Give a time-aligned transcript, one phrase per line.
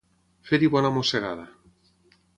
[0.51, 1.47] Fer-hi bona mossegada.